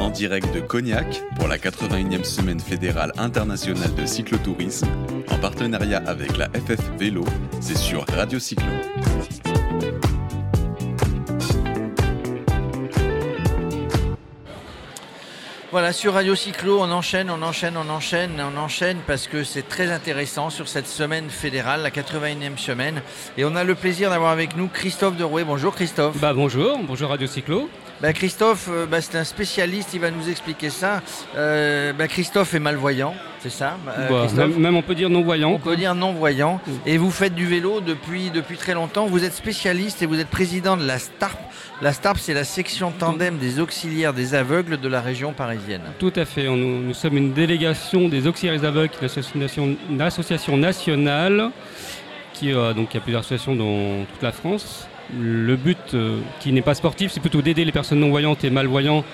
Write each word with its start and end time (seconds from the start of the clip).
En 0.00 0.10
direct 0.10 0.54
de 0.54 0.60
Cognac 0.60 1.22
pour 1.36 1.48
la 1.48 1.58
81e 1.58 2.24
semaine 2.24 2.60
fédérale 2.60 3.12
internationale 3.18 3.94
de 3.94 4.06
cyclotourisme, 4.06 4.88
en 5.30 5.38
partenariat 5.38 6.02
avec 6.06 6.36
la 6.36 6.46
FF 6.48 6.80
Vélo, 6.98 7.24
c'est 7.60 7.76
sur 7.76 8.06
Radio 8.08 8.38
Cyclo. 8.38 8.66
Voilà, 15.70 15.92
sur 15.92 16.14
Radio 16.14 16.34
Cyclo, 16.34 16.80
on 16.80 16.90
enchaîne, 16.90 17.28
on 17.28 17.42
enchaîne, 17.42 17.76
on 17.76 17.90
enchaîne, 17.90 18.40
on 18.40 18.58
enchaîne 18.58 18.96
parce 19.06 19.28
que 19.28 19.44
c'est 19.44 19.68
très 19.68 19.90
intéressant 19.90 20.48
sur 20.48 20.66
cette 20.66 20.86
semaine 20.86 21.28
fédérale, 21.28 21.82
la 21.82 21.90
81e 21.90 22.56
semaine. 22.56 23.02
Et 23.36 23.44
on 23.44 23.54
a 23.54 23.64
le 23.64 23.74
plaisir 23.74 24.08
d'avoir 24.08 24.30
avec 24.30 24.56
nous 24.56 24.68
Christophe 24.68 25.18
Derouet. 25.18 25.44
Bonjour 25.44 25.74
Christophe. 25.74 26.18
Bah 26.18 26.32
bonjour, 26.32 26.78
bonjour 26.82 27.10
Radio 27.10 27.26
Cyclo. 27.26 27.68
Bah, 28.00 28.12
Christophe, 28.12 28.68
euh, 28.70 28.86
bah, 28.86 29.00
c'est 29.00 29.18
un 29.18 29.24
spécialiste, 29.24 29.90
il 29.92 30.00
va 30.00 30.12
nous 30.12 30.28
expliquer 30.28 30.70
ça. 30.70 31.02
Euh, 31.36 31.92
bah, 31.92 32.06
Christophe 32.06 32.54
est 32.54 32.60
malvoyant, 32.60 33.12
c'est 33.40 33.50
ça 33.50 33.76
euh, 33.88 34.08
Bah, 34.08 34.26
même, 34.36 34.56
même 34.56 34.76
on 34.76 34.82
peut 34.82 34.94
dire 34.94 35.10
non-voyant. 35.10 35.50
On 35.50 35.58
peut 35.58 35.76
dire 35.76 35.96
non-voyant. 35.96 36.60
Et 36.86 36.96
vous 36.96 37.10
faites 37.10 37.34
du 37.34 37.46
vélo 37.46 37.80
depuis, 37.80 38.30
depuis 38.30 38.56
très 38.56 38.74
longtemps. 38.74 39.06
Vous 39.06 39.24
êtes 39.24 39.32
spécialiste 39.34 40.00
et 40.00 40.06
vous 40.06 40.20
êtes 40.20 40.28
président 40.28 40.76
de 40.76 40.86
la 40.86 40.98
STARP. 41.00 41.38
La 41.82 41.92
STARP, 41.92 42.18
c'est 42.20 42.34
la 42.34 42.44
section 42.44 42.92
tandem 42.92 43.36
des 43.38 43.58
auxiliaires 43.58 44.12
des 44.14 44.34
aveugles 44.34 44.78
de 44.78 44.88
la 44.88 45.00
région 45.00 45.32
parisienne. 45.32 45.82
Tout 45.98 46.12
à 46.14 46.24
fait, 46.24 46.44
nous, 46.44 46.56
nous 46.82 46.94
sommes 46.94 47.16
une 47.16 47.32
délégation 47.32 48.08
des 48.08 48.28
auxiliaires 48.28 48.64
aveugles, 48.64 48.92
est 48.94 49.02
l'association- 49.02 49.76
une 49.90 50.00
association 50.02 50.56
nationale 50.56 51.50
qui, 52.32 52.52
euh, 52.52 52.72
donc, 52.74 52.90
qui 52.90 52.96
a 52.96 53.00
plusieurs 53.00 53.20
associations 53.22 53.56
dans 53.56 54.04
toute 54.12 54.22
la 54.22 54.30
France. 54.30 54.86
Le 55.16 55.56
but, 55.56 55.76
euh, 55.94 56.18
qui 56.40 56.52
n'est 56.52 56.62
pas 56.62 56.74
sportif, 56.74 57.12
c'est 57.12 57.20
plutôt 57.20 57.40
d'aider 57.42 57.64
les 57.64 57.72
personnes 57.72 58.00
non-voyantes 58.00 58.44
et 58.44 58.50
malvoyantes 58.50 59.04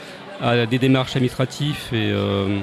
à 0.42 0.66
des 0.66 0.78
démarches 0.78 1.14
administratives 1.14 1.76
et 1.92 2.10
euh, 2.10 2.58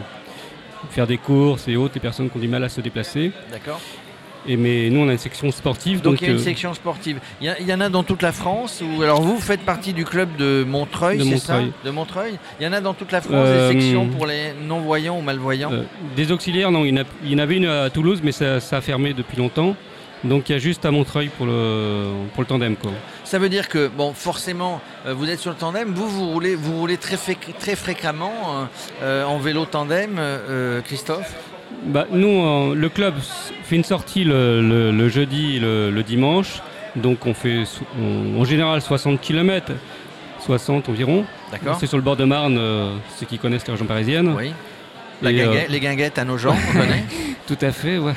faire 0.90 1.08
des 1.08 1.18
courses 1.18 1.68
et 1.68 1.76
autres, 1.78 1.94
les 1.96 2.02
personnes 2.02 2.30
qui 2.30 2.38
ont 2.38 2.42
du 2.42 2.48
mal 2.50 2.64
à 2.64 2.70
se 2.70 2.82
déplacer. 2.82 3.32
D'accord 3.50 3.80
Et, 4.48 4.58
mais 4.58 4.90
nous, 4.90 5.00
on 5.02 5.08
a 5.08 5.14
une 5.14 5.18
section 5.18 5.50
sportive. 5.52 6.02
Donc, 6.02 6.14
Donc, 6.16 6.22
il 6.22 6.26
y 6.26 6.30
a 6.30 6.34
une 6.34 6.40
euh, 6.40 6.44
section 6.44 6.74
sportive. 6.74 7.20
Il 7.40 7.46
y, 7.46 7.50
a- 7.50 7.60
il 7.62 7.68
y 7.68 7.74
en 7.74 7.80
a 7.80 7.88
dans 7.88 8.04
toute 8.04 8.22
la 8.22 8.32
France 8.34 8.82
ou 8.84 9.02
alors 9.02 9.22
vous 9.22 9.40
faites 9.40 9.62
partie 9.62 9.94
du 9.94 10.04
club 10.04 10.36
de 10.38 10.66
Montreuil, 10.68 11.20
De 11.20 11.24
c'est 11.24 11.38
ça. 11.38 11.60
De 11.86 11.90
Montreuil. 11.92 12.34
Il 12.60 12.64
y 12.66 12.68
en 12.68 12.74
a 12.74 12.82
dans 12.82 12.94
toute 12.94 13.12
la 13.14 13.22
France 13.22 13.34
Euh, 13.38 13.72
des 13.72 13.80
sections 13.80 14.08
pour 14.08 14.26
les 14.26 14.52
non-voyants 14.68 15.18
ou 15.18 15.22
malvoyants. 15.22 15.72
Euh, 15.72 15.84
des 16.18 16.32
auxiliaires, 16.34 16.72
non, 16.72 16.84
il 16.84 16.90
y, 16.96 17.00
en 17.00 17.04
a- 17.04 17.08
il 17.24 17.32
y 17.32 17.36
en 17.36 17.40
avait 17.40 17.56
une 17.58 17.68
à 17.68 17.90
Toulouse, 17.90 18.20
mais 18.24 18.32
ça, 18.34 18.60
ça 18.60 18.78
a 18.78 18.82
fermé 18.82 19.14
depuis 19.14 19.38
longtemps. 19.38 19.76
Donc 20.24 20.50
il 20.50 20.54
y 20.54 20.56
a 20.56 20.60
juste 20.60 20.86
à 20.86 20.92
Montreuil 20.92 21.30
pour 21.30 21.46
le, 21.48 22.12
pour 22.34 22.42
le 22.44 22.48
tandem. 22.48 22.76
Quoi. 22.76 22.92
Ça 23.24 23.40
veut 23.40 23.50
dire 23.50 23.68
que 23.68 23.88
bon, 23.88 24.14
forcément, 24.14 24.82
euh, 25.08 25.14
vous 25.14 25.30
êtes 25.30 25.40
sur 25.40 25.50
le 25.52 25.58
tandem. 25.58 25.94
Vous, 25.94 26.08
vous 26.08 26.30
roulez, 26.30 26.56
vous 26.56 26.78
roulez 26.78 26.98
très, 26.98 27.18
très 27.60 27.76
fréquemment 27.76 28.34
euh, 28.50 28.66
euh, 29.04 29.24
en 29.26 29.40
vélo 29.40 29.66
tandem, 29.66 30.18
euh, 30.20 30.82
Christophe? 30.82 31.34
Bah, 31.86 32.06
nous, 32.12 32.76
le 32.76 32.90
club 32.90 33.16
fait 33.64 33.76
une 33.76 33.84
sortie 33.84 34.24
le, 34.24 34.62
le- 34.62 34.92
le 34.92 35.10
jeudi 35.10 35.56
et 35.58 35.60
le, 35.60 36.04
dimanche. 36.04 36.62
Donc 36.96 37.26
on 37.26 37.34
fait 37.34 37.64
on- 38.00 38.40
en 38.42 38.46
général 38.46 38.82
60 38.82 39.20
km, 39.22 39.72
60 40.46 40.90
environ. 40.90 41.26
D'accord. 41.52 41.78
C'est 41.80 41.88
sur 41.88 41.98
le 41.98 42.04
bord 42.04 42.18
de 42.18 42.26
Marne, 42.26 42.60
ceux 43.20 43.26
qui 43.26 43.40
connaissent 43.40 43.66
la 43.68 43.74
région 43.74 43.88
parisienne. 43.88 44.34
Oui. 44.38 44.52
La 45.24 45.32
Et, 45.32 45.36
guinguette- 45.36 45.70
les 45.70 45.80
guinguettes 45.80 46.18
à 46.20 46.26
nos 46.26 46.38
gens, 46.38 46.56
on 46.70 46.78
connaît. 46.78 47.04
Tout 47.48 47.58
à 47.62 47.72
fait, 47.72 47.98
ouais. 47.98 48.14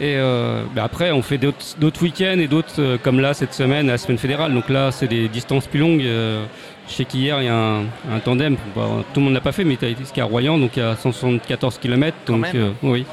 Et 0.00 0.14
euh, 0.16 0.62
bah 0.74 0.84
après, 0.84 1.10
on 1.10 1.22
fait 1.22 1.38
d'autres 1.38 2.02
week-ends 2.02 2.38
et 2.38 2.46
d'autres, 2.46 2.74
euh, 2.80 2.98
comme 3.02 3.18
là, 3.20 3.34
cette 3.34 3.52
semaine, 3.52 3.88
à 3.88 3.92
la 3.92 3.98
semaine 3.98 4.18
fédérale. 4.18 4.54
Donc 4.54 4.68
là, 4.68 4.92
c'est 4.92 5.08
des 5.08 5.28
distances 5.28 5.66
plus 5.66 5.80
longues. 5.80 6.02
Euh, 6.04 6.44
je 6.88 6.94
sais 6.94 7.04
qu'hier, 7.04 7.40
il 7.42 7.46
y 7.46 7.48
a 7.48 7.54
un, 7.56 7.80
un 7.82 8.18
tandem. 8.24 8.56
Tout 8.74 8.80
le 9.16 9.20
monde 9.22 9.30
ne 9.30 9.34
l'a 9.34 9.40
pas 9.40 9.52
fait, 9.52 9.64
mais 9.64 9.76
il 9.80 9.84
a 9.84 9.88
été 9.88 10.00
jusqu'à 10.00 10.24
Royan, 10.24 10.56
donc 10.56 10.76
il 10.76 10.80
y 10.80 10.82
a 10.86 10.94
174 10.96 11.78
km. 11.78 12.16
Donc, 12.26 12.46
oui. 12.82 13.04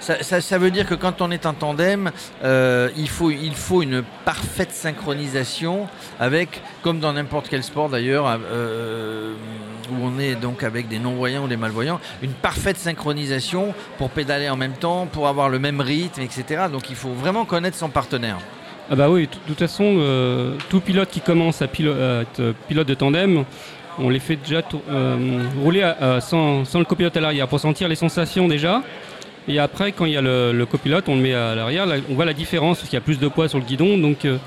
Ça, 0.00 0.20
ça- 0.24 0.40
ça 0.40 0.58
veut 0.58 0.72
dire 0.72 0.86
que 0.88 0.94
quand 0.96 1.20
on 1.22 1.30
est 1.30 1.46
en 1.46 1.54
tandem, 1.54 2.10
euh, 2.42 2.88
il, 2.96 3.08
faut, 3.08 3.30
il 3.30 3.54
faut 3.54 3.82
une 3.82 4.02
parfaite 4.24 4.72
synchronisation 4.72 5.86
avec, 6.18 6.60
comme 6.82 6.98
dans 6.98 7.12
n'importe 7.12 7.46
quel 7.48 7.62
sport 7.62 7.88
d'ailleurs, 7.88 8.26
euh, 8.50 9.32
où 9.92 10.04
on 10.04 10.18
est 10.18 10.34
donc 10.34 10.62
avec 10.62 10.88
des 10.88 10.98
non-voyants 10.98 11.44
ou 11.44 11.48
des 11.48 11.56
malvoyants, 11.56 12.00
une 12.22 12.32
parfaite 12.32 12.76
synchronisation 12.76 13.74
pour 13.98 14.10
pédaler 14.10 14.48
en 14.48 14.56
même 14.56 14.72
temps, 14.74 15.06
pour 15.06 15.28
avoir 15.28 15.48
le 15.48 15.58
même 15.58 15.80
rythme, 15.80 16.22
etc. 16.22 16.64
Donc 16.70 16.90
il 16.90 16.96
faut 16.96 17.12
vraiment 17.12 17.44
connaître 17.44 17.76
son 17.76 17.88
partenaire. 17.88 18.38
Ah 18.90 18.96
bah 18.96 19.08
oui, 19.08 19.22
de 19.22 19.36
toute 19.46 19.58
façon, 19.58 19.84
euh, 19.84 20.56
tout 20.68 20.80
pilote 20.80 21.08
qui 21.10 21.20
commence 21.20 21.62
à, 21.62 21.66
être 21.66 22.54
pilote 22.68 22.88
de 22.88 22.94
tandem, 22.94 23.44
on 23.98 24.08
les 24.08 24.18
fait 24.18 24.36
déjà 24.36 24.62
euh, 24.90 25.42
rouler 25.62 25.90
sans, 26.20 26.64
sans 26.64 26.78
le 26.78 26.84
copilote 26.84 27.16
à 27.16 27.20
l'arrière 27.20 27.46
pour 27.46 27.60
sentir 27.60 27.88
les 27.88 27.94
sensations 27.94 28.48
déjà. 28.48 28.82
Et 29.48 29.58
après, 29.58 29.92
quand 29.92 30.04
il 30.04 30.12
y 30.12 30.16
a 30.16 30.20
le, 30.20 30.52
le 30.52 30.66
copilote, 30.66 31.08
on 31.08 31.16
le 31.16 31.20
met 31.20 31.34
à 31.34 31.54
l'arrière. 31.54 31.86
On 32.08 32.14
voit 32.14 32.24
la 32.24 32.32
différence 32.32 32.78
parce 32.78 32.88
qu'il 32.88 32.96
y 32.96 33.02
a 33.02 33.04
plus 33.04 33.18
de 33.18 33.28
poids 33.28 33.48
sur 33.48 33.58
le 33.58 33.64
guidon. 33.64 33.98
Donc, 33.98 34.24
euh, 34.24 34.38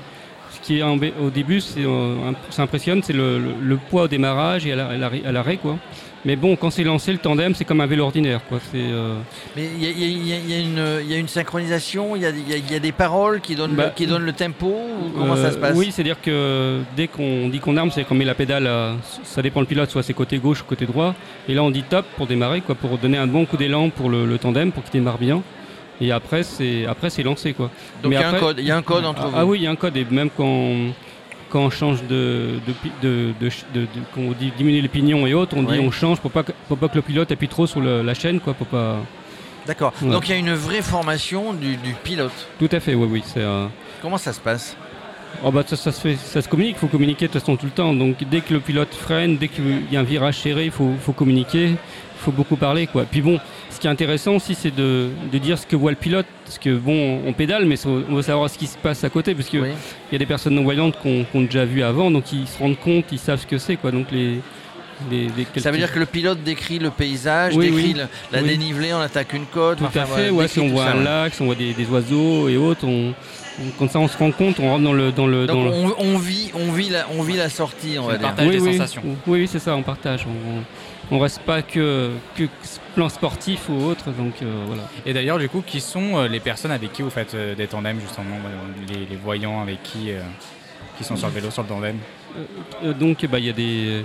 qui 0.66 0.78
est 0.78 0.82
au 0.82 1.30
début, 1.30 1.60
c'est, 1.60 1.84
euh, 1.84 2.32
ça 2.50 2.62
impressionne, 2.62 3.02
c'est 3.02 3.12
le, 3.12 3.38
le- 3.38 3.54
le 3.62 3.76
poids 3.76 4.02
au 4.04 4.08
démarrage 4.08 4.66
et 4.66 4.72
à 4.72 5.32
l'arrêt, 5.32 5.56
quoi. 5.58 5.76
Mais 6.24 6.34
bon, 6.34 6.56
quand 6.56 6.70
c'est 6.70 6.82
lancé, 6.82 7.12
le 7.12 7.18
tandem, 7.18 7.54
c'est 7.54 7.64
comme 7.64 7.80
un 7.80 7.86
vélo 7.86 8.02
ordinaire, 8.02 8.40
quoi. 8.48 8.58
Euh, 8.74 9.16
Mais 9.54 9.68
il 9.78 9.84
y 9.84 9.86
a, 9.86 9.90
y 9.90 11.08
y 11.08 11.14
y 11.14 11.18
une- 11.20 11.28
synchronisation, 11.28 12.16
il 12.16 12.22
y 12.22 12.74
a, 12.74 12.78
des 12.80 12.90
paroles 12.90 13.40
qui 13.40 13.54
donnent, 13.54 13.76
Bah, 13.76 13.84
le, 13.86 13.90
qui 13.92 14.06
donnent 14.08 14.24
le 14.24 14.32
tempo, 14.32 14.66
ou 14.66 15.10
comment 15.16 15.36
ça 15.36 15.42
Euh, 15.42 15.50
se 15.52 15.58
passe? 15.58 15.76
Oui, 15.76 15.90
c'est-à-dire 15.92 16.20
que 16.20 16.80
dès 16.96 17.06
qu'on 17.06 17.48
dit 17.48 17.60
qu'on 17.60 17.76
arme, 17.76 17.92
c'est 17.92 18.02
qu'on 18.02 18.16
met 18.16 18.24
la 18.24 18.34
pédale, 18.34 18.66
à- 18.66 18.96
ça 19.22 19.40
dépend 19.40 19.60
le 19.60 19.66
pilote, 19.66 19.88
soit 19.88 20.02
c'est 20.02 20.14
côté 20.14 20.38
gauche 20.38 20.62
ou 20.62 20.64
côté 20.64 20.84
droit. 20.84 21.14
Et 21.48 21.54
là, 21.54 21.62
on 21.62 21.70
dit 21.70 21.84
top 21.84 22.04
pour 22.16 22.26
démarrer, 22.26 22.60
quoi, 22.60 22.74
pour 22.74 22.98
donner 22.98 23.18
un 23.18 23.28
bon 23.28 23.44
coup 23.46 23.56
d'élan 23.56 23.90
pour 23.90 24.10
le, 24.10 24.26
le 24.26 24.38
tandem, 24.38 24.72
pour 24.72 24.82
qu'il 24.82 24.94
démarre 25.00 25.18
bien. 25.18 25.42
Et 26.00 26.12
après, 26.12 26.42
c'est 26.42 26.86
après 26.86 27.10
c'est 27.10 27.22
lancé, 27.22 27.52
quoi. 27.54 27.70
Donc 28.02 28.12
il 28.12 28.14
y 28.14 28.22
a 28.22 28.26
un 28.26 28.28
après- 28.30 28.40
code, 28.40 28.56
il 28.58 28.66
y 28.66 28.70
a 28.70 28.76
un 28.76 28.82
code 28.82 29.04
entre 29.06 29.22
Ah, 29.24 29.28
vous. 29.28 29.34
ah 29.36 29.46
oui, 29.46 29.58
il 29.60 29.64
y 29.64 29.66
a 29.66 29.70
un 29.70 29.76
code. 29.76 29.96
Et 29.96 30.04
même 30.10 30.28
quand, 30.36 30.74
quand 31.48 31.60
on 31.60 31.70
change 31.70 32.02
de, 32.04 32.58
de, 33.02 33.32
de, 33.32 33.86
quand 34.14 34.20
on 34.20 34.32
dit 34.32 34.52
diminuer 34.56 34.82
les 34.82 34.88
pignons 34.88 35.26
et 35.26 35.32
autres, 35.34 35.56
on 35.56 35.62
dit 35.62 35.78
on 35.80 35.90
change 35.90 36.20
pour 36.20 36.30
pas 36.30 36.42
que, 36.42 36.52
pour 36.68 36.76
pas 36.76 36.88
que 36.88 36.96
le 36.96 37.02
pilote 37.02 37.30
appuie 37.32 37.48
trop 37.48 37.66
sur 37.66 37.80
le- 37.80 38.02
la 38.02 38.14
chaîne, 38.14 38.40
quoi, 38.40 38.52
pour 38.54 38.66
pas. 38.66 38.96
D'accord. 39.66 39.92
Ouais. 40.02 40.10
Donc 40.10 40.28
il 40.28 40.32
y 40.32 40.34
a 40.34 40.38
une 40.38 40.54
vraie 40.54 40.82
formation 40.82 41.52
du, 41.52 41.76
du 41.76 41.92
pilote. 42.04 42.30
Tout 42.58 42.68
à 42.70 42.78
fait, 42.80 42.94
oui, 42.94 43.08
oui. 43.10 43.22
C'est. 43.26 43.40
euh, 43.40 43.66
Comment 44.02 44.18
ça 44.18 44.32
se 44.32 44.40
passe? 44.40 44.76
Oh 45.44 45.50
bah 45.50 45.64
ça, 45.66 45.76
ça 45.76 45.92
se 45.92 46.00
fait, 46.00 46.16
ça 46.16 46.40
se 46.40 46.48
communique, 46.48 46.76
il 46.76 46.80
faut 46.80 46.86
communiquer 46.86 47.26
de 47.26 47.32
toute 47.32 47.40
façon 47.40 47.56
tout 47.56 47.66
le 47.66 47.72
temps. 47.72 47.92
Donc 47.92 48.16
dès 48.30 48.40
que 48.40 48.54
le 48.54 48.60
pilote 48.60 48.94
freine, 48.94 49.36
dès 49.36 49.48
qu'il 49.48 49.64
y 49.90 49.96
a 49.96 50.00
un 50.00 50.04
virage 50.04 50.38
serré, 50.38 50.66
il 50.66 50.70
faut, 50.70 50.92
faut 51.00 51.12
communiquer, 51.12 51.70
il 51.70 51.76
faut 52.18 52.30
beaucoup 52.32 52.56
parler. 52.56 52.86
Quoi. 52.86 53.04
Puis 53.10 53.20
bon, 53.22 53.38
ce 53.76 53.80
qui 53.80 53.86
est 53.86 53.90
intéressant 53.90 54.34
aussi, 54.36 54.54
c'est 54.54 54.74
de, 54.74 55.10
de 55.30 55.38
dire 55.38 55.58
ce 55.58 55.66
que 55.66 55.76
voit 55.76 55.90
le 55.90 55.96
pilote. 55.96 56.26
Parce 56.44 56.58
que 56.58 56.74
bon, 56.76 57.20
on 57.26 57.32
pédale, 57.32 57.66
mais 57.66 57.76
on 57.86 58.14
veut 58.16 58.22
savoir 58.22 58.48
ce 58.50 58.58
qui 58.58 58.66
se 58.66 58.78
passe 58.78 59.04
à 59.04 59.10
côté. 59.10 59.34
Parce 59.34 59.48
qu'il 59.48 59.60
Oui. 59.60 59.68
y 60.12 60.14
a 60.16 60.18
des 60.18 60.26
personnes 60.26 60.54
non-voyantes 60.54 60.98
qu'on 61.00 61.24
qu'on 61.24 61.42
a 61.42 61.44
déjà 61.44 61.64
vues 61.64 61.82
avant, 61.82 62.10
donc 62.10 62.32
ils 62.32 62.46
se 62.48 62.58
rendent 62.58 62.78
compte, 62.78 63.04
ils 63.12 63.18
savent 63.18 63.40
ce 63.40 63.46
que 63.46 63.58
c'est. 63.58 63.76
Quoi. 63.76 63.90
Donc 63.92 64.06
les, 64.10 64.40
les, 65.10 65.28
les- 65.54 65.60
Ça 65.60 65.70
veut 65.70 65.78
dire 65.78 65.92
que 65.92 65.98
le 65.98 66.06
pilote 66.06 66.42
décrit 66.42 66.78
le 66.78 66.90
paysage, 66.90 67.54
Oui, 67.56 67.66
décrit 67.70 67.84
oui. 67.84 67.92
le- 67.94 68.08
la 68.32 68.42
Oui. 68.42 68.48
dénivelée, 68.48 68.92
on 68.94 69.00
attaque 69.00 69.32
une 69.32 69.46
côte. 69.46 69.78
Tout 69.78 69.84
enfin, 69.84 70.00
à 70.00 70.06
fait, 70.06 70.30
ouais, 70.30 70.48
si 70.48 70.60
on 70.60 70.68
voit 70.68 70.84
ça, 70.86 70.92
un 70.92 70.98
ouais. 70.98 71.04
lac, 71.04 71.34
si 71.34 71.42
on 71.42 71.46
voit 71.46 71.54
des, 71.54 71.72
des 71.74 71.86
oiseaux 71.86 72.48
et 72.48 72.56
autres, 72.56 72.86
on, 72.86 73.12
on- 73.60 73.70
comme 73.78 73.88
ça 73.88 73.98
on 73.98 74.08
se 74.08 74.16
rend 74.18 74.30
compte, 74.32 74.58
on 74.60 74.68
rentre 74.70 74.84
dans 74.84 74.92
le... 74.92 75.12
Dans 75.12 75.26
le, 75.26 75.46
Donc 75.46 75.56
dans 75.56 75.64
le- 75.86 75.94
on, 75.98 76.18
vit, 76.18 76.50
on, 76.54 76.72
vit 76.72 76.88
la, 76.90 77.06
on 77.16 77.22
vit 77.22 77.36
la 77.36 77.48
sortie, 77.48 77.96
on 77.98 78.06
va 78.06 78.16
dire. 78.18 78.28
partage. 78.28 78.48
des 78.48 78.58
oui, 78.60 78.72
sensations. 78.72 79.02
Oui, 79.26 79.40
oui, 79.40 79.48
c'est 79.50 79.58
ça, 79.58 79.76
on 79.76 79.82
partage. 79.82 80.26
On, 80.26 80.62
on 81.14 81.20
reste 81.20 81.40
pas 81.42 81.62
que, 81.62 82.10
que 82.36 82.44
plan 82.96 83.08
sportif 83.08 83.68
ou 83.68 83.74
autre, 83.84 84.06
donc 84.10 84.34
euh, 84.42 84.64
voilà. 84.66 84.82
Et 85.04 85.12
d'ailleurs, 85.12 85.38
du 85.38 85.48
coup, 85.48 85.62
qui 85.64 85.80
sont 85.80 86.16
euh, 86.18 86.26
les 86.28 86.40
personnes 86.40 86.72
avec 86.72 86.92
qui 86.92 87.02
vous 87.02 87.10
faites 87.10 87.34
euh, 87.34 87.54
des 87.54 87.68
tandems, 87.68 88.00
justement, 88.00 88.34
euh, 88.44 88.92
les, 88.92 89.06
les 89.10 89.16
voyants 89.16 89.60
avec 89.62 89.82
qui, 89.84 90.10
euh, 90.10 90.20
qui 90.98 91.04
sont 91.04 91.14
sur 91.14 91.28
le 91.28 91.34
vélo, 91.34 91.50
sur 91.52 91.62
le 91.62 91.68
tandem? 91.68 91.96
Euh, 92.84 92.92
donc, 92.92 93.24
bah, 93.26 93.38
il 93.38 93.44
y 93.46 93.50
a 93.50 93.52
des. 93.52 94.04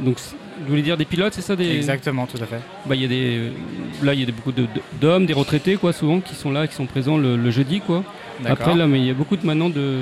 Donc, 0.00 0.16
vous 0.60 0.68
voulez 0.68 0.82
dire 0.82 0.96
des 0.96 1.04
pilotes, 1.04 1.32
c'est 1.34 1.42
ça 1.42 1.56
des... 1.56 1.76
Exactement, 1.76 2.26
tout 2.26 2.36
à 2.42 2.46
fait. 2.46 2.60
Bah, 2.86 2.94
y 2.94 3.04
a 3.04 3.08
des. 3.08 3.50
Là, 4.02 4.14
il 4.14 4.20
y 4.20 4.22
a 4.22 4.26
des- 4.26 4.32
beaucoup 4.32 4.52
de- 4.52 4.66
d'hommes, 5.00 5.26
des 5.26 5.32
retraités, 5.32 5.76
quoi, 5.76 5.92
souvent, 5.92 6.20
qui 6.20 6.34
sont 6.34 6.50
là, 6.50 6.66
qui 6.66 6.74
sont 6.74 6.86
présents 6.86 7.16
le, 7.18 7.36
le 7.36 7.50
jeudi, 7.50 7.80
quoi. 7.80 8.04
D'accord. 8.40 8.52
Après, 8.68 8.74
là, 8.76 8.86
mais 8.86 8.98
il 9.00 9.06
y 9.06 9.10
a 9.10 9.14
beaucoup 9.14 9.36
de 9.36 9.44
maintenant 9.46 9.70
de. 9.70 9.98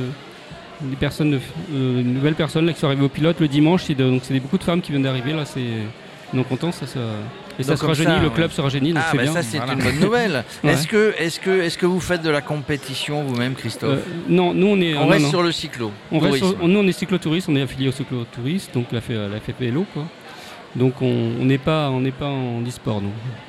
Des 0.82 0.96
personnes, 0.96 1.30
de, 1.30 1.40
euh, 1.74 2.02
nouvelles 2.02 2.34
personnes 2.34 2.66
là, 2.66 2.74
qui 2.74 2.80
sont 2.80 2.86
arrivées 2.86 3.04
au 3.04 3.08
pilote 3.08 3.40
le 3.40 3.48
dimanche. 3.48 3.88
de- 3.88 3.94
donc, 4.10 4.20
c'est 4.24 4.38
beaucoup 4.40 4.58
de 4.58 4.64
femmes 4.64 4.82
qui 4.82 4.92
viennent 4.92 5.04
d'arriver, 5.04 5.32
là, 5.32 5.44
c'est. 5.46 5.60
Non 6.34 6.42
content, 6.42 6.72
ça, 6.72 6.86
ça. 6.86 7.00
Et 7.58 7.62
ça 7.62 7.70
Donc, 7.70 7.76
se 7.76 7.80
comme 7.80 7.88
rajeunit, 7.90 8.16
ça, 8.16 8.22
le 8.22 8.30
club 8.30 8.50
se 8.50 8.60
rajeunit, 8.60 8.92
donc 8.92 9.02
Ah, 9.06 9.16
bah 9.16 9.22
bien. 9.22 9.32
ça 9.32 9.42
c'est 9.42 9.56
Voilà. 9.56 9.72
une 9.72 9.82
bonne 9.82 9.98
nouvelle. 10.00 10.44
Ouais. 10.64 10.72
Est-ce 10.72 10.86
que, 10.86 11.14
est 11.18 11.38
que, 11.40 11.60
est 11.62 11.76
que 11.76 11.86
vous 11.86 12.00
faites 12.00 12.22
de 12.22 12.30
la 12.30 12.40
compétition 12.42 13.24
vous-même, 13.24 13.54
Christophe 13.54 14.00
Euh, 14.06 14.12
non, 14.28 14.52
nous 14.54 14.66
on 14.66 14.80
est. 14.80 14.94
On 14.96 15.02
non, 15.04 15.08
reste 15.08 15.24
non. 15.24 15.30
sur 15.30 15.42
le 15.42 15.52
cyclo. 15.52 15.90
On 16.12 16.18
reste 16.18 16.36
sur- 16.38 16.68
nous, 16.68 16.78
on 16.78 16.86
est 16.86 16.92
cyclotouriste, 16.92 17.48
on 17.48 17.56
est 17.56 17.62
affilié 17.62 17.88
au 17.88 17.92
cyclotouriste, 17.92 18.74
donc 18.74 18.86
la, 18.92 19.00
la 19.28 19.40
FFPLO, 19.40 19.86
quoi. 19.94 20.04
Donc 20.74 21.00
on 21.00 21.44
n'est 21.44 21.56
pas, 21.56 21.88
on 21.90 22.00
n'est 22.00 22.10
pas 22.10 22.26
en 22.26 22.62
e-sport, 22.66 23.00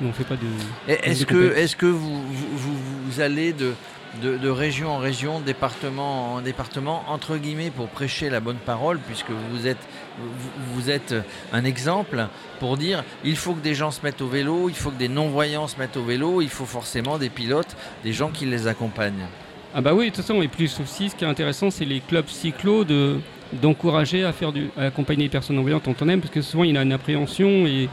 on 0.01 0.13
fait 0.13 0.23
pas 0.23 0.35
de. 0.35 0.93
Est-ce 0.93 1.25
que, 1.25 1.33
compétition. 1.33 1.63
est 1.63 1.75
que 1.75 1.85
vous, 1.87 2.21
vous- 2.55 2.77
vous 3.09 3.19
allez 3.21 3.51
de, 3.51 3.73
de, 4.21 4.49
région 4.49 4.89
en 4.89 4.97
région, 4.97 5.39
département 5.39 6.35
en 6.35 6.41
département, 6.41 7.03
entre 7.07 7.37
guillemets, 7.37 7.69
pour 7.69 7.87
prêcher 7.87 8.29
la 8.29 8.39
bonne 8.39 8.57
parole, 8.57 8.99
puisque 8.99 9.29
vous 9.51 9.67
êtes 9.67 9.77
vous, 10.19 10.73
vous 10.73 10.89
êtes 10.89 11.13
un 11.53 11.63
exemple 11.63 12.27
pour 12.59 12.77
dire 12.77 13.03
il 13.23 13.35
faut 13.35 13.53
que 13.53 13.61
des 13.61 13.75
gens 13.75 13.91
se 13.91 14.01
mettent 14.01 14.21
au 14.21 14.27
vélo, 14.27 14.69
il 14.69 14.75
faut 14.75 14.89
que 14.89 14.97
des 14.97 15.09
non-voyants 15.09 15.67
se 15.67 15.77
mettent 15.77 15.97
au 15.97 16.03
vélo, 16.03 16.41
il 16.41 16.49
faut 16.49 16.65
forcément 16.65 17.17
des 17.17 17.29
pilotes, 17.29 17.75
des 18.03 18.13
gens 18.13 18.29
qui 18.29 18.45
les 18.45 18.67
accompagnent. 18.67 19.27
Ah 19.75 19.81
bah 19.81 19.93
oui, 19.93 20.05
de 20.05 20.15
toute 20.15 20.25
façon, 20.25 20.41
et 20.41 20.47
plus 20.47 20.79
aussi, 20.79 21.09
ce 21.09 21.15
qui 21.15 21.23
est 21.23 21.27
intéressant, 21.27 21.69
c'est 21.69 21.85
les 21.85 21.99
clubs 21.99 22.27
cyclo 22.27 22.83
de 22.83 23.19
d'encourager 23.53 24.23
à 24.23 24.33
faire 24.33 24.51
du, 24.51 24.69
à 24.77 24.85
accompagner 24.85 25.23
les 25.23 25.29
personnes 25.29 25.55
non-voyantes 25.55 25.87
en 25.87 25.93
tandem, 25.93 26.19
parce 26.19 26.33
que 26.33 26.41
souvent 26.41 26.63
il 26.63 26.77
a 26.77 26.81
une 26.81 26.91
appréhension 26.91 27.65
et, 27.65 27.89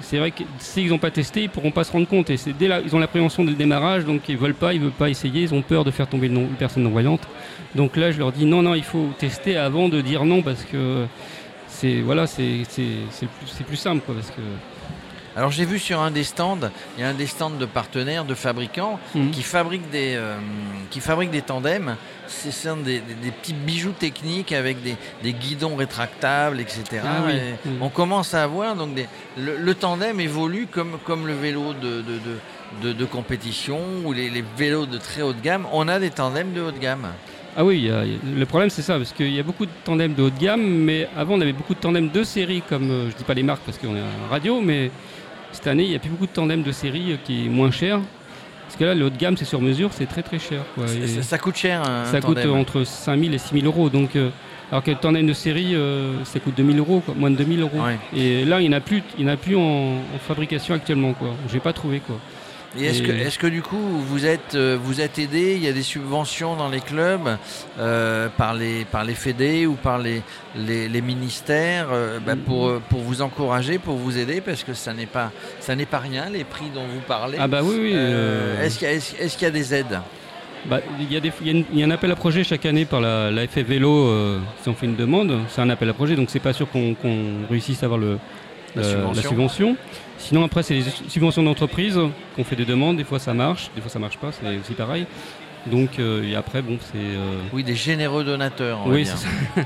c'est 0.00 0.18
vrai 0.18 0.30
que 0.30 0.42
s'ils 0.58 0.90
n'ont 0.90 0.98
pas 0.98 1.10
testé, 1.10 1.42
ils 1.44 1.48
pourront 1.48 1.70
pas 1.70 1.82
se 1.82 1.92
rendre 1.92 2.06
compte. 2.06 2.30
Et 2.30 2.36
dès 2.58 2.68
là, 2.68 2.80
ils 2.84 2.94
ont 2.94 2.98
l'appréhension 2.98 3.44
dès 3.44 3.54
démarrage, 3.54 4.04
donc 4.04 4.28
ils 4.28 4.36
veulent 4.36 4.54
pas, 4.54 4.74
ils 4.74 4.80
veulent 4.80 4.90
pas 4.90 5.08
essayer, 5.08 5.42
ils 5.42 5.54
ont 5.54 5.62
peur 5.62 5.84
de 5.84 5.90
faire 5.90 6.08
tomber 6.08 6.26
une, 6.26 6.46
personne 6.48 6.82
non-voyante. 6.82 7.26
Donc 7.74 7.96
là, 7.96 8.12
je 8.12 8.18
leur 8.18 8.32
dis 8.32 8.44
non, 8.44 8.62
non, 8.62 8.74
il 8.74 8.84
faut 8.84 9.08
tester 9.18 9.56
avant 9.56 9.88
de 9.88 10.00
dire 10.00 10.24
non, 10.24 10.42
parce 10.42 10.64
que 10.64 11.06
c'est 11.68 12.00
voilà, 12.00 12.26
c'est 12.26 12.64
plus, 13.18 13.64
plus 13.66 13.76
simple, 13.76 14.02
parce 14.06 14.30
que 14.30 14.42
Alors 15.36 15.50
j'ai 15.52 15.64
vu 15.64 15.78
sur 15.78 16.00
un 16.00 16.10
des 16.10 16.24
stands, 16.24 16.58
il 16.96 17.02
y 17.02 17.04
a 17.04 17.08
un 17.08 17.14
des 17.14 17.26
stands 17.28 17.50
de 17.50 17.64
partenaires, 17.66 18.24
de 18.24 18.34
fabricants, 18.34 18.98
Mhm. 19.14 19.30
qui 19.30 19.42
fabriquent 19.42 19.88
des, 19.90 20.14
euh, 20.16 20.36
qui 20.90 21.00
fabriquent 21.00 21.30
des 21.30 21.42
tandems. 21.42 21.96
Ce 22.26 22.50
sont 22.50 22.76
des, 22.76 22.98
des- 23.00 23.14
des 23.14 23.30
petits 23.30 23.52
bijoux 23.54 23.92
techniques 23.92 24.52
avec 24.52 24.82
des, 24.82 24.96
des 25.22 25.32
guidons 25.32 25.76
rétractables, 25.76 26.60
etc. 26.60 27.02
Ah 27.04 27.22
oui, 27.26 27.32
Et 27.34 27.40
oui. 27.66 27.76
On 27.80 27.88
commence 27.90 28.34
à 28.34 28.42
avoir 28.42 28.74
donc 28.74 28.94
des, 28.94 29.06
le, 29.38 29.56
le 29.56 29.74
tandem 29.74 30.18
évolue 30.20 30.66
comme, 30.70 30.98
comme 31.04 31.26
le 31.26 31.34
vélo 31.34 31.74
de, 31.74 32.02
de, 32.02 32.02
de, 32.02 32.38
de- 32.82 32.92
de 32.92 33.04
compétition 33.04 33.80
ou 34.04 34.12
les, 34.12 34.30
les 34.30 34.44
vélos 34.56 34.86
de 34.86 34.98
très 34.98 35.22
haut 35.22 35.32
de 35.32 35.40
gamme. 35.40 35.66
On 35.72 35.86
a 35.88 35.98
des 36.00 36.10
tandems 36.10 36.52
de 36.52 36.60
haut 36.60 36.70
de 36.72 36.78
gamme. 36.78 37.06
Ah 37.56 37.64
oui, 37.64 37.90
le 38.36 38.46
problème 38.46 38.70
c'est 38.70 38.82
ça, 38.82 38.96
parce 38.96 39.12
qu'il 39.12 39.32
y 39.34 39.40
a 39.40 39.42
beaucoup 39.42 39.66
de 39.66 39.70
tandems 39.84 40.14
de 40.14 40.22
haut 40.22 40.30
de 40.30 40.38
gamme, 40.38 40.62
mais 40.62 41.08
avant 41.16 41.34
on 41.34 41.40
avait 41.40 41.52
beaucoup 41.52 41.74
de 41.74 41.80
tandems 41.80 42.08
de 42.10 42.22
série, 42.22 42.62
comme 42.68 42.90
euh, 42.90 43.10
je 43.10 43.16
dis 43.16 43.24
pas 43.24 43.34
les 43.34 43.42
marques 43.42 43.62
parce 43.66 43.76
qu'on 43.78 43.96
est 43.96 44.00
en 44.00 44.30
radio, 44.30 44.60
mais 44.60 44.90
cette 45.52 45.66
année 45.66 45.82
il 45.84 45.90
n'y 45.90 45.96
a 45.96 45.98
plus 45.98 46.10
beaucoup 46.10 46.26
de 46.26 46.32
tandems 46.32 46.62
de 46.62 46.72
série 46.72 47.12
euh, 47.12 47.16
qui 47.24 47.46
est 47.46 47.48
moins 47.48 47.70
cher. 47.70 48.00
Parce 48.66 48.78
que 48.78 48.84
là, 48.84 48.94
le 48.94 49.06
haut 49.06 49.10
de 49.10 49.16
gamme 49.18 49.36
c'est 49.36 49.44
sur 49.44 49.60
mesure, 49.60 49.90
c'est 49.92 50.06
très 50.06 50.22
très 50.22 50.38
cher. 50.38 50.62
quoi. 50.76 50.84
Et 50.84 51.08
Ça, 51.08 51.22
ça 51.22 51.38
coûte 51.38 51.56
cher 51.56 51.82
un 51.82 52.04
ça 52.04 52.20
coûte 52.20 52.36
tandem. 52.36 52.50
euh, 52.50 52.60
entre 52.60 52.84
5000 52.84 53.34
et 53.34 53.38
6000 53.38 53.66
euros. 53.66 53.90
Donc, 53.90 54.14
euh, 54.14 54.30
alors 54.70 54.84
que 54.84 54.92
le 54.92 54.96
tandem 54.96 55.26
de 55.26 55.32
série, 55.32 55.74
ça 56.22 56.38
coûte 56.38 56.54
2000 56.56 56.78
euros, 56.78 57.00
quoi, 57.04 57.12
moins 57.18 57.32
de 57.32 57.34
2000 57.36 57.60
euros. 57.62 57.80
Ouais. 57.84 57.98
Et 58.16 58.44
là, 58.44 58.60
il 58.60 58.68
n'y 58.68 58.72
en 58.72 58.78
a 58.78 58.80
plus, 58.80 59.02
il 59.18 59.24
y 59.24 59.28
en 59.28 59.32
a 59.32 59.36
plus 59.36 59.56
en, 59.56 59.60
en 60.14 60.18
fabrication 60.20 60.76
actuellement. 60.76 61.12
Quoi. 61.14 61.30
J'ai 61.52 61.58
pas 61.58 61.72
trouvé 61.72 61.98
quoi. 61.98 62.16
Et 62.78 62.84
est-ce 62.84 63.02
que, 63.02 63.10
est-ce 63.10 63.38
que 63.38 63.48
du 63.48 63.62
coup 63.62 63.76
vous 63.76 64.26
êtes, 64.26 64.54
euh, 64.54 64.78
vous 64.80 65.00
êtes 65.00 65.18
aidé 65.18 65.54
Il 65.56 65.64
y 65.64 65.68
a 65.68 65.72
des 65.72 65.82
subventions 65.82 66.54
dans 66.54 66.68
les 66.68 66.80
clubs 66.80 67.36
euh, 67.78 68.28
par 68.36 68.54
les 68.54 68.84
par 68.84 69.02
les 69.02 69.14
fédés 69.14 69.66
ou 69.66 69.74
par 69.74 69.98
les 69.98 70.22
les, 70.54 70.88
les 70.88 71.00
ministères 71.00 71.88
euh, 71.90 72.20
bah, 72.24 72.34
pour 72.36 72.80
pour 72.88 73.00
vous 73.00 73.22
encourager, 73.22 73.78
pour 73.78 73.96
vous 73.96 74.18
aider 74.18 74.40
parce 74.40 74.62
que 74.62 74.72
ça 74.72 74.92
n'est 74.92 75.06
pas 75.06 75.32
ça 75.58 75.74
n'est 75.74 75.86
pas 75.86 75.98
rien 75.98 76.30
les 76.30 76.44
prix 76.44 76.70
dont 76.72 76.84
vous 76.84 77.00
parlez. 77.08 77.38
Ah 77.40 77.48
bah 77.48 77.60
oui, 77.64 77.76
oui. 77.80 77.92
Euh, 77.94 78.64
est-ce 78.64 78.78
qu'il 78.78 79.40
y 79.40 79.42
y 79.42 79.46
a 79.46 79.50
des 79.50 79.74
aides? 79.74 80.00
Bah, 80.66 80.78
il, 81.00 81.10
y 81.10 81.16
a 81.16 81.20
y 81.42 81.64
y 81.72 81.82
un 81.82 81.90
appel 81.90 82.12
à 82.12 82.16
projet 82.16 82.44
chaque 82.44 82.66
année 82.66 82.84
par 82.84 83.00
la, 83.00 83.30
la 83.30 83.48
FF 83.48 83.64
Vélo 83.66 84.38
si 84.62 84.68
on 84.68 84.74
fait 84.74 84.86
une 84.86 84.94
demande. 84.94 85.38
C'est 85.48 85.62
un 85.62 85.70
appel 85.70 85.88
à 85.88 85.94
projet, 85.94 86.14
donc 86.14 86.30
c'est 86.30 86.38
pas 86.38 86.52
sûr 86.52 86.70
qu'on 86.70 86.94
qu'on 86.94 87.46
réussisse 87.48 87.82
à 87.82 87.86
avoir 87.86 87.98
le, 87.98 88.18
La 88.76 88.82
euh, 88.82 88.92
subvention. 88.92 89.28
subvention. 89.30 89.76
Sinon 90.18 90.44
après 90.44 90.62
c'est 90.62 90.74
les 90.74 90.84
subventions 91.08 91.42
d'entreprise 91.42 91.98
qu'on 92.36 92.44
fait 92.44 92.56
des 92.56 92.64
demandes, 92.64 92.96
des 92.96 93.04
fois 93.04 93.18
ça 93.18 93.34
marche, 93.34 93.70
des 93.74 93.80
fois 93.80 93.90
ça 93.90 93.98
marche 93.98 94.18
pas, 94.18 94.30
c'est 94.32 94.46
aussi 94.58 94.74
pareil. 94.74 95.06
Donc 95.66 95.98
euh, 95.98 96.22
et 96.22 96.34
après 96.36 96.62
bon 96.62 96.78
c'est 96.80 96.98
euh, 96.98 97.38
Oui, 97.52 97.64
des 97.64 97.74
généreux 97.74 98.24
donateurs. 98.24 98.80
On 98.84 98.88
va 98.88 98.94
oui 98.94 99.04
dire. 99.04 99.16
ça. 99.16 99.28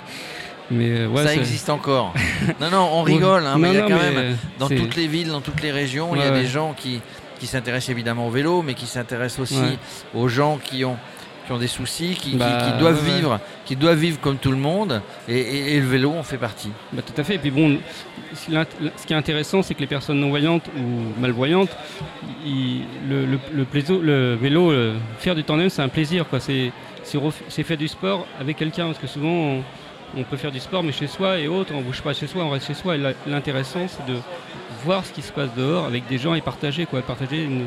Mais 0.71 0.89
euh, 1.01 1.09
ouais, 1.09 1.25
ça 1.25 1.35
existe 1.35 1.69
encore. 1.69 2.15
non, 2.61 2.71
non, 2.71 2.89
on 2.95 3.03
rigole, 3.03 3.45
hein, 3.47 3.56
mais 3.59 3.69
il 3.69 3.75
y 3.75 3.79
a 3.79 3.83
non, 3.83 3.89
quand 3.89 3.97
même 4.03 4.37
dans 4.59 4.69
c'est- 4.69 4.77
toutes 4.77 4.97
les 4.97 5.06
villes, 5.06 5.29
dans 5.29 5.43
toutes 5.43 5.61
les 5.62 5.71
régions, 5.71 6.17
il 6.17 6.23
y 6.23 6.25
a 6.25 6.31
Ouais, 6.33 6.41
des 6.41 6.47
gens 6.47 6.73
qui, 6.75 7.03
qui 7.39 7.47
s'intéressent 7.47 7.91
évidemment 7.91 8.29
au 8.29 8.31
vélo, 8.31 8.62
mais 8.62 8.73
qui 8.73 8.87
s'intéressent 8.87 9.41
aussi 9.41 9.61
Ouais. 9.61 9.77
aux 10.15 10.27
gens 10.29 10.56
qui 10.56 10.83
ont, 10.87 10.97
qui 11.46 11.52
ont 11.52 11.58
des 11.58 11.67
soucis, 11.67 12.14
qui, 12.14 12.37
Bah, 12.37 12.58
qui 12.73 12.79
doivent 12.79 13.02
ouais, 13.06 13.14
vivre, 13.17 13.41
qui 13.67 13.76
doivent 13.76 13.99
vivre 13.99 14.19
comme 14.20 14.37
tout 14.38 14.50
le 14.50 14.56
monde, 14.56 15.02
et, 15.29 15.38
et- 15.38 15.75
et 15.76 15.81
le 15.81 15.87
vélo 15.87 16.12
en 16.12 16.23
fait 16.23 16.38
partie. 16.38 16.70
Bah, 16.93 17.02
tout 17.02 17.19
à 17.20 17.25
fait. 17.25 17.35
Et 17.35 17.38
puis 17.38 17.50
bon, 17.50 17.79
ce 18.35 18.46
qui 19.06 19.12
est- 19.12 19.17
intéressant, 19.17 19.62
c'est 19.62 19.75
que 19.75 19.81
les 19.81 19.87
personnes 19.87 20.20
non-voyantes 20.20 20.67
ou 20.79 21.20
malvoyantes, 21.20 21.70
ils- 22.44 22.82
le, 23.08 23.26
le- 23.26 23.38
le 23.52 23.64
plaiso- 23.64 24.00
le 24.00 24.35
vélo, 24.35 24.70
euh, 24.70 24.94
faire 25.19 25.35
du 25.35 25.44
tandem, 25.44 25.69
c'est 25.69 25.82
un 25.82 25.88
plaisir. 25.88 26.26
quoi. 26.29 26.41
C'est 26.41 26.73
faire 27.62 27.76
du 27.76 27.88
sport 27.88 28.26
avec 28.41 28.56
quelqu'un. 28.56 28.87
Parce 28.87 28.99
que 28.99 29.06
souvent, 29.06 29.29
on, 29.29 29.62
on 30.17 30.23
peut 30.25 30.37
faire 30.37 30.52
du 30.52 30.61
sport, 30.61 30.82
mais 30.82 30.93
chez 30.93 31.06
soi 31.06 31.38
et 31.38 31.49
autres, 31.49 31.73
on 31.75 31.82
bouge 31.82 32.00
pas 32.00 32.14
chez 32.14 32.26
soi, 32.26 32.44
on 32.44 32.50
reste 32.50 32.67
chez 32.67 32.75
soi. 32.75 32.94
L'intéressant, 33.26 33.87
c'est 33.88 34.06
de 34.11 34.19
voir 34.85 35.05
ce 35.05 35.12
qui 35.12 35.23
se 35.23 35.32
passe 35.32 35.50
dehors 35.56 35.85
avec 35.87 36.06
des 36.06 36.19
gens 36.19 36.35
et 36.35 36.41
partager. 36.41 36.87
Quoi. 36.87 37.02
Partager 37.02 37.43
une- 37.44 37.67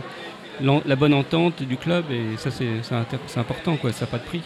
la 0.61 0.95
bonne 0.95 1.13
entente 1.13 1.63
du 1.63 1.77
club. 1.77 2.05
Et 2.11 2.37
ça, 2.37 2.49
c'est 2.51 3.39
important. 3.39 3.75
Quoi. 3.77 3.91
Ça 3.91 4.05
n'a 4.05 4.11
pas 4.11 4.17
de 4.17 4.23
prix. 4.23 4.41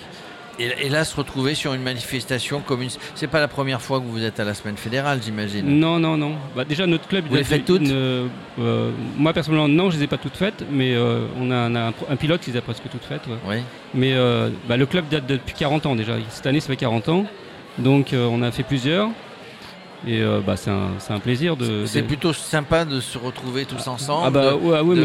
Et, 0.59 0.89
là, 0.89 1.05
se 1.05 1.15
retrouver 1.15 1.55
sur 1.55 1.73
une 1.73 1.81
manifestation 1.81 2.59
comme 2.59 2.83
une. 2.83 2.89
C'est 3.15 3.27
pas 3.27 3.39
la 3.39 3.47
première 3.47 3.81
fois 3.81 3.99
que 3.99 4.05
vous 4.05 4.21
êtes 4.23 4.39
à 4.39 4.43
la 4.43 4.53
semaine 4.53 4.77
fédérale, 4.77 5.19
j'imagine. 5.23 5.65
Non, 5.79 5.97
non, 5.97 6.17
non. 6.17 6.35
Bah, 6.55 6.65
déjà, 6.65 6.85
notre 6.85 7.07
club. 7.07 7.25
Vous 7.27 7.35
les 7.35 7.43
faites 7.43 7.65
toutes 7.65 7.81
une- 7.81 8.27
euh, 8.59 8.91
Moi, 9.17 9.33
personnellement, 9.33 9.67
non, 9.69 9.89
je 9.89 9.97
les 9.97 10.03
ai 10.03 10.07
pas 10.07 10.17
toutes 10.17 10.35
faites, 10.37 10.63
mais 10.69 10.93
euh, 10.93 11.25
on 11.39 11.49
a 11.49 11.55
un, 11.55 11.75
un- 11.75 11.93
un 12.09 12.15
pilote 12.15 12.41
qui 12.41 12.51
les 12.51 12.57
a 12.57 12.61
presque 12.61 12.83
toutes 12.91 13.05
faites. 13.05 13.25
ouais. 13.27 13.37
Oui. 13.47 13.55
Mais 13.95 14.13
euh, 14.13 14.49
bah, 14.67 14.77
le 14.77 14.85
club 14.85 15.05
date 15.09 15.25
depuis 15.25 15.55
40 15.55 15.85
ans 15.87 15.95
déjà. 15.95 16.13
Cette 16.29 16.45
année, 16.45 16.59
ça 16.59 16.67
fait 16.67 16.75
40 16.75 17.09
ans. 17.09 17.25
Donc, 17.79 18.13
euh, 18.13 18.27
on 18.31 18.43
a 18.43 18.51
fait 18.51 18.63
plusieurs. 18.63 19.09
Et 20.07 20.21
euh, 20.23 20.39
bah, 20.43 20.55
c'est 20.57 20.71
un, 20.71 21.19
plaisir 21.19 21.55
de. 21.55 21.85
C'est 21.85 22.01
de- 22.01 22.07
plutôt 22.07 22.33
sympa 22.33 22.85
de 22.85 22.99
se 22.99 23.19
retrouver 23.19 23.65
tous 23.65 23.87
ensemble. 23.87 24.23
Ah 24.25 24.29
bah 24.31 24.55
ouais, 24.55 24.75
ah 24.79 24.83
ouais, 24.83 24.95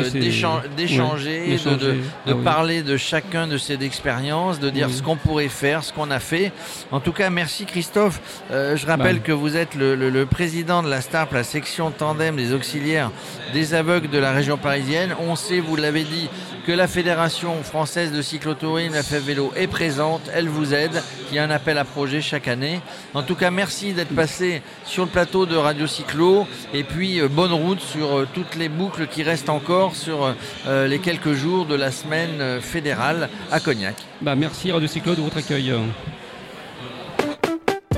d'échanger, 0.70 1.58
ouais, 1.66 1.76
de- 1.76 1.96
Ah 2.26 2.30
oui. 2.34 2.42
parler 2.44 2.82
de 2.82 2.96
chacun 2.96 3.46
de 3.46 3.58
ses 3.58 3.74
expériences, 3.84 4.58
de 4.58 4.70
dire 4.70 4.86
Oui. 4.88 4.94
ce 4.94 5.02
qu'on 5.02 5.16
pourrait 5.16 5.48
faire, 5.48 5.84
ce 5.84 5.92
qu'on 5.92 6.10
a 6.10 6.18
fait. 6.18 6.50
En 6.90 7.00
tout 7.00 7.12
cas, 7.12 7.28
merci 7.28 7.66
Christophe. 7.66 8.20
Euh, 8.50 8.76
je 8.76 8.86
rappelle 8.86 9.16
Bah. 9.16 9.22
que 9.24 9.32
vous 9.32 9.56
êtes 9.56 9.74
le, 9.74 9.94
le- 9.96 10.08
le 10.08 10.24
président 10.24 10.82
de 10.82 10.88
la 10.88 11.02
STARP, 11.02 11.32
la 11.32 11.44
section 11.44 11.90
tandem 11.90 12.34
des 12.36 12.54
auxiliaires 12.54 13.10
des 13.52 13.74
aveugles 13.74 14.08
de 14.08 14.18
la 14.18 14.32
région 14.32 14.56
parisienne. 14.56 15.14
On 15.28 15.36
sait, 15.36 15.60
vous 15.60 15.76
l'avez 15.76 16.04
dit, 16.04 16.28
que 16.66 16.72
la 16.72 16.88
Fédération 16.88 17.62
française 17.62 18.10
de 18.10 18.20
cyclotourisme, 18.20 18.94
la 18.94 19.20
Vélo, 19.20 19.52
est 19.54 19.68
présente, 19.68 20.22
elle 20.34 20.48
vous 20.48 20.74
aide, 20.74 21.00
il 21.30 21.36
y 21.36 21.38
a 21.38 21.44
un 21.44 21.50
appel 21.50 21.78
à 21.78 21.84
projet 21.84 22.20
chaque 22.20 22.48
année. 22.48 22.80
En 23.14 23.22
tout 23.22 23.36
cas, 23.36 23.52
merci 23.52 23.92
d'être 23.92 24.14
passé 24.14 24.62
sur 24.84 25.04
le 25.04 25.10
plateau 25.10 25.46
de 25.46 25.54
Radio 25.54 25.86
Cyclo 25.86 26.44
et 26.74 26.82
puis 26.82 27.20
euh, 27.20 27.28
bonne 27.28 27.52
route 27.52 27.80
sur 27.80 28.18
euh, 28.18 28.28
toutes 28.34 28.56
les 28.56 28.68
boucles 28.68 29.06
qui 29.06 29.22
restent 29.22 29.48
encore 29.48 29.94
sur 29.94 30.34
euh, 30.66 30.88
les 30.88 30.98
quelques 30.98 31.34
jours 31.34 31.66
de 31.66 31.76
la 31.76 31.92
semaine 31.92 32.60
fédérale 32.60 33.28
à 33.52 33.60
Cognac. 33.60 33.94
Bah, 34.20 34.34
merci 34.34 34.72
Radio 34.72 34.88
Cyclo 34.88 35.14
de 35.14 35.20
votre 35.20 35.36
accueil. 35.36 35.72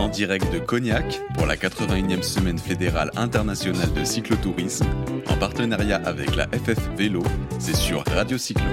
Direct 0.09 0.53
de 0.53 0.59
Cognac 0.59 1.21
pour 1.35 1.47
la 1.47 1.57
81e 1.57 2.23
semaine 2.23 2.59
fédérale 2.59 3.11
internationale 3.17 3.93
de 3.93 4.05
cyclotourisme, 4.05 4.87
en 5.27 5.37
partenariat 5.37 6.01
avec 6.05 6.35
la 6.37 6.47
FF 6.47 6.79
Vélo, 6.97 7.23
c'est 7.59 7.77
sur 7.77 8.05
Radio 8.07 8.39
Cyclo. 8.39 8.65